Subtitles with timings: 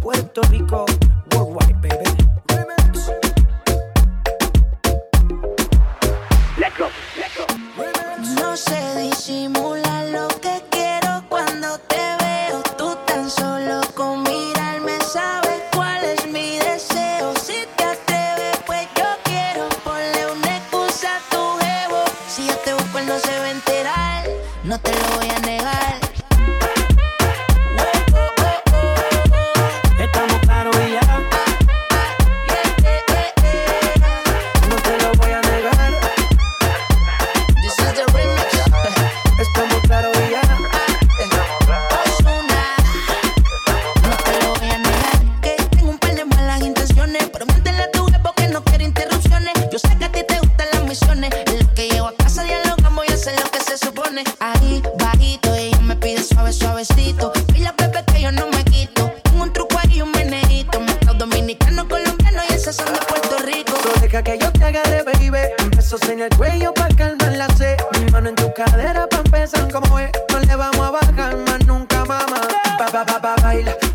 [0.00, 0.86] Puerto Rico,
[1.34, 2.04] worldwide, baby.
[6.56, 6.88] Let's go,
[8.40, 12.62] No se disimula lo que quiero cuando te veo.
[12.78, 17.34] Tú tan solo con mirarme sabes cuál es mi deseo.
[17.34, 22.04] Si te atreves, pues yo quiero ponle una excusa a tu jevo.
[22.28, 24.24] Si yo te busco, él no se va a enterar.
[24.62, 26.03] No te lo voy a negar.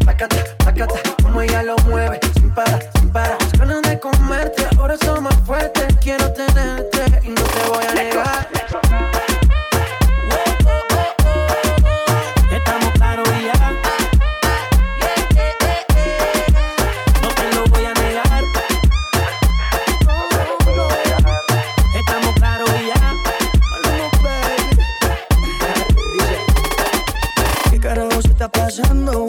[0.05, 3.37] mueve, pácate, como ella lo mueve, sin parar, sin parar.
[3.57, 8.47] Las de comerte, ahora son más fuertes, quiero tenerte y no te voy a negar.
[10.31, 10.83] Oh, oh,
[11.85, 13.53] oh, Estamos claros y ya.
[17.21, 18.43] No te lo voy a negar.
[21.95, 23.15] Estamos claros y ya.
[27.71, 29.28] ¿Qué carajo se está pasando?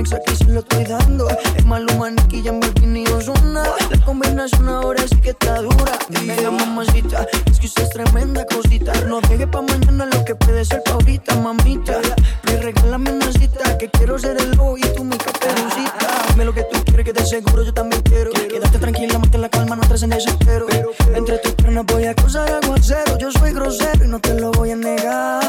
[0.00, 1.28] remix aquí se lo estoy dando.
[1.56, 3.64] Es Maluma, Nicky, Jam, Balvin y Ozuna.
[3.90, 5.98] La combinación ahora sí que está dura.
[6.24, 8.92] Mega mamacita, es que usted es tremenda cosita.
[9.06, 12.00] No deje pa' mañana lo que puede ser pa' ahorita, mamita.
[12.44, 16.24] Me regálame una cita, que quiero ser el lobo y tú mi caperucita.
[16.28, 18.30] Dime lo que tú quieres, que de seguro yo también quiero.
[18.32, 20.66] Quédate tranquila, mantén la calma, no entres en desespero.
[21.14, 23.18] Entre tus piernas voy a cruzar aguacero.
[23.18, 25.39] Yo soy grosero y no te lo voy a negar.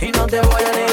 [0.00, 0.83] y no te voy a negar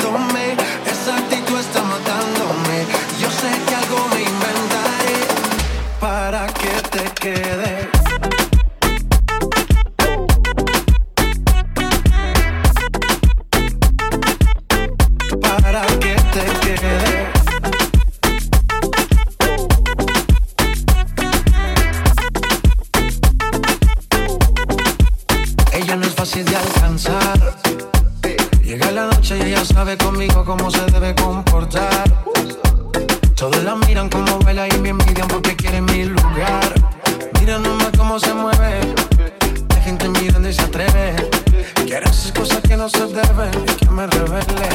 [0.00, 0.56] matándome,
[0.86, 2.86] esa actitud está matándome.
[3.20, 5.26] Yo sé que algo me inventaré
[6.00, 7.88] para que te quedes.
[25.96, 27.69] no es fácil de alcanzar.
[28.70, 32.04] Llega la noche y ella sabe conmigo cómo se debe comportar.
[33.34, 36.72] Todos la miran como baila y me envidian porque quieren mi lugar.
[37.40, 38.94] Mira nomás cómo se mueve.
[39.70, 41.16] La gente mirando y se atreve.
[41.84, 44.68] Quiere hacer cosas que no se deben y que me revele.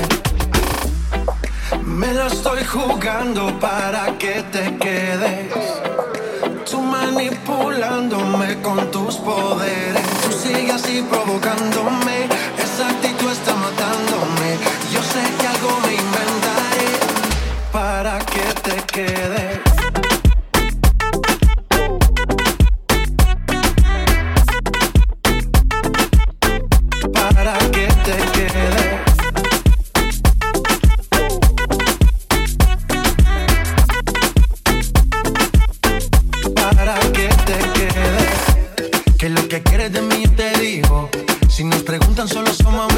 [1.86, 5.54] Me la estoy jugando para que te quedes.
[6.70, 10.04] Tú manipulándome con tus poderes.
[10.22, 12.28] Tú sigues así provocándome.
[12.62, 13.15] Esa actitud
[14.92, 16.88] yo sé que algo me inventaré
[17.72, 19.66] para que te quedes.
[39.18, 41.10] que lo que quieres de mí te digo.
[41.50, 42.94] Si nos preguntan, solo somos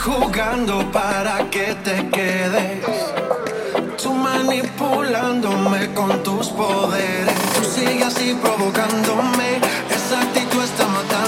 [0.00, 2.86] jugando para que te quedes.
[4.02, 7.34] Tú manipulándome con tus poderes.
[7.54, 9.58] Tú sigues así provocándome.
[9.90, 11.19] Esa actitud está matándome.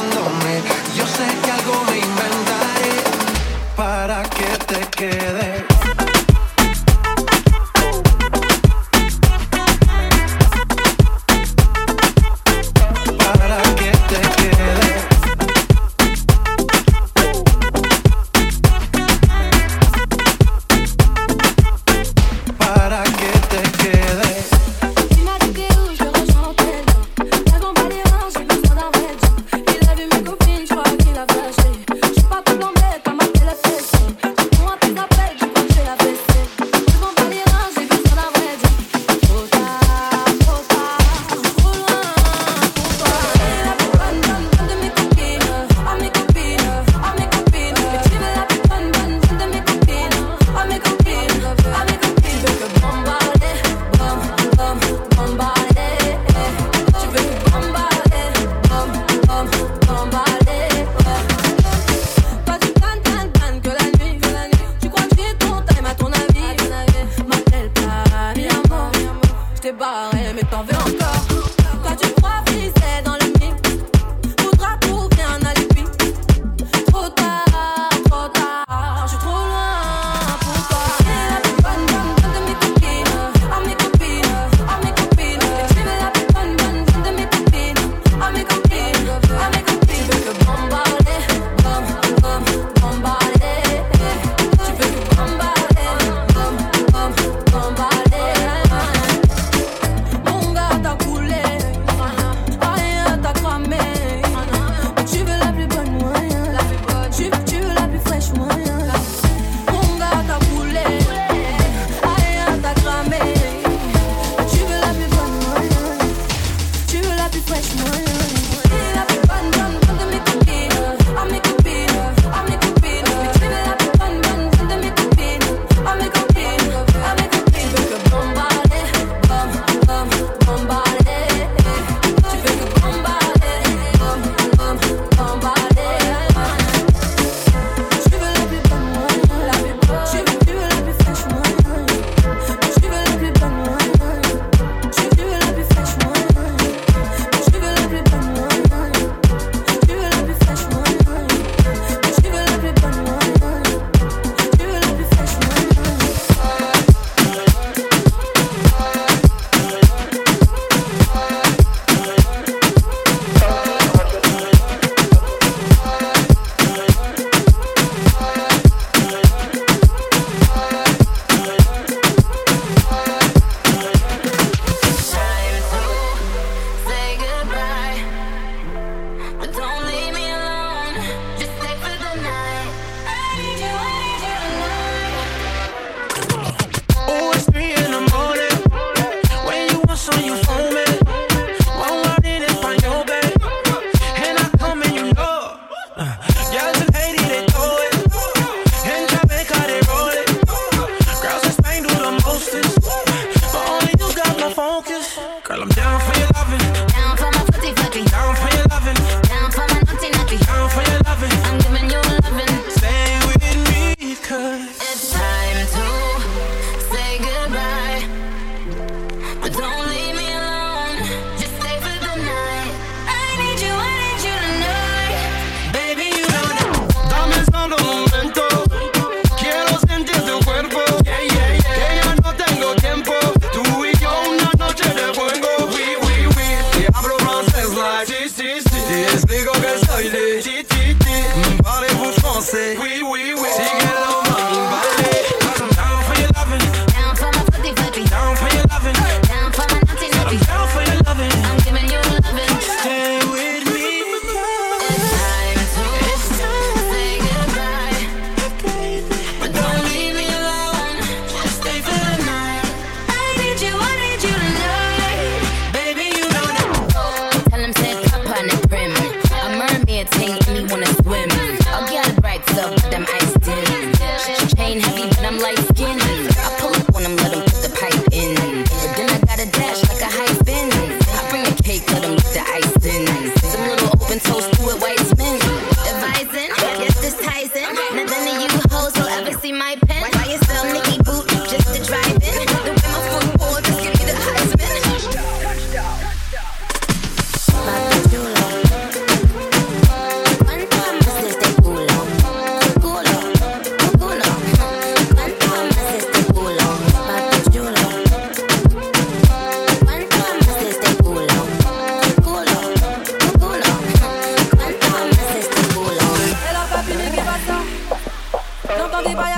[238.72, 241.62] Dites, expliquons quel style est.
[241.62, 242.76] Parlez-vous français?
[242.80, 243.31] Oui, oui.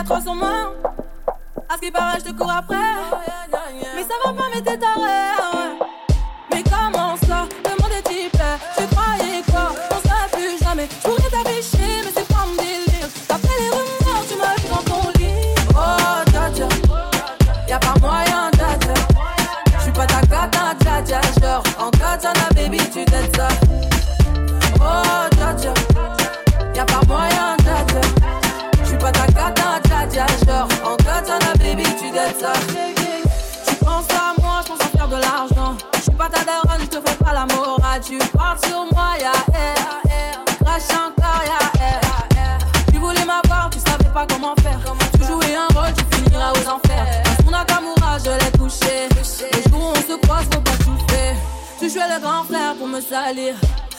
[0.04, 0.73] Y'a 300 mains.
[1.66, 2.76] À ce qui paraît, je te cours après.
[2.76, 5.53] Mais ça va pas, mais t'es taré.
[33.66, 35.76] Tu penses à moi, j'pense à faire de l'argent.
[35.98, 38.00] J'suis pas ta daronne, j'te fais pas la morale.
[38.02, 40.44] Tu parles sur moi, y'a air.
[40.64, 42.58] Crash encore, y'a air.
[42.92, 44.78] Tu voulais m'avoir, tu savais pas comment faire.
[45.14, 47.22] Tu jouais un rôle, tu finiras aux enfers.
[47.24, 49.08] Dans son Nakamura, je l'ai touché.
[49.52, 51.36] Les jours où on se croise, faut pas tout faire.
[51.78, 53.54] Tu jouais le grand frère pour me salir.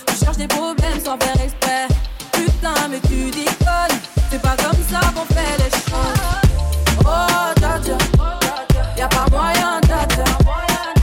[0.08, 1.88] Tu cherches des problèmes sans faire exprès.
[2.32, 4.00] Putain, mais tu déconnes.
[4.30, 6.46] C'est pas comme ça qu'on fait les choses.
[7.08, 8.15] Oh, dja.
[8.98, 10.24] Y'a pas moyen, dja dja.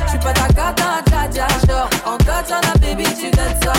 [0.06, 1.46] J'suis pas ta cata, dja.
[1.68, 3.72] Genre, en katana, baby, tu t'aides ça.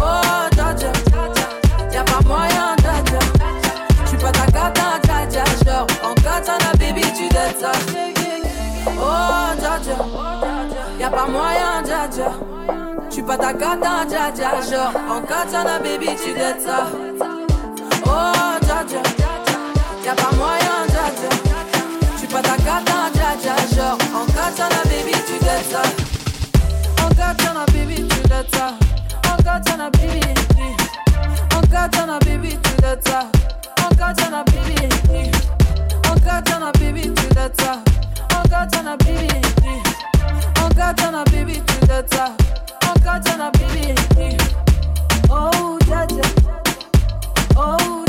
[0.00, 0.92] Oh, dja dja.
[1.92, 3.18] Y'a pas moyen, dja dja.
[4.04, 5.44] J'suis pas ta cata, dja dja.
[5.64, 7.72] Genre, en katana, baby, tu t'aides ça.
[8.98, 9.96] Oh, dja dja.
[11.00, 12.30] Y'a pas moyen, dja dja.
[13.10, 14.60] J'suis pas ta cata, dja.
[14.70, 17.33] Genre, en katana, baby, tu t'aides ça.
[22.74, 23.54] katana, ja,
[41.24, 41.60] baby,
[43.50, 44.36] baby, baby, baby,
[45.30, 46.24] oh, ja.
[47.56, 48.04] Oh,